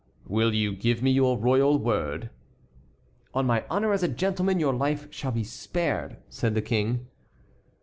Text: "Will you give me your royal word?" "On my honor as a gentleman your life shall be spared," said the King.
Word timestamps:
"Will 0.25 0.51
you 0.51 0.75
give 0.75 1.03
me 1.03 1.11
your 1.11 1.37
royal 1.37 1.77
word?" 1.77 2.31
"On 3.35 3.45
my 3.45 3.65
honor 3.69 3.93
as 3.93 4.01
a 4.01 4.07
gentleman 4.07 4.59
your 4.59 4.73
life 4.73 5.07
shall 5.13 5.31
be 5.31 5.43
spared," 5.43 6.17
said 6.27 6.55
the 6.55 6.61
King. 6.63 7.05